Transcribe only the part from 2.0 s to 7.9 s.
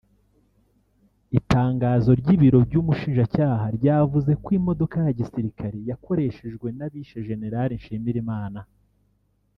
ry’Ibiro by’Umushinjacyaha ryavuze ko imodoka ya gisirikare yakoreshejwe n’abishe jenerali